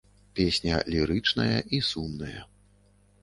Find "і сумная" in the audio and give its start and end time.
1.79-2.41